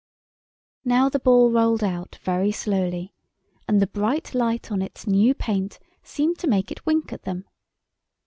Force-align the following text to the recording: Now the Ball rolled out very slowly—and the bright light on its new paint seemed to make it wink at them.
Now 0.83 1.09
the 1.09 1.19
Ball 1.19 1.51
rolled 1.51 1.83
out 1.83 2.15
very 2.23 2.51
slowly—and 2.51 3.79
the 3.79 3.85
bright 3.85 4.33
light 4.33 4.71
on 4.71 4.81
its 4.81 5.05
new 5.05 5.35
paint 5.35 5.77
seemed 6.01 6.39
to 6.39 6.47
make 6.49 6.71
it 6.71 6.87
wink 6.87 7.13
at 7.13 7.21
them. 7.21 7.45